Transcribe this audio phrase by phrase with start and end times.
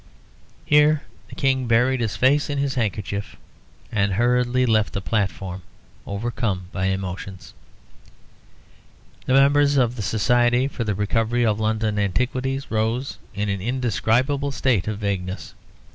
[0.65, 3.35] Here the King buried his face in his handkerchief
[3.91, 5.61] and hurriedly left the platform,
[6.07, 7.53] overcome by emotions.
[9.27, 14.51] The members of the Society for the Recovery of London Antiquities rose in an indescribable
[14.51, 15.53] state of vagueness.